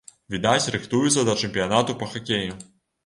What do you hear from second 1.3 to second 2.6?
чэмпіянату па хакеі.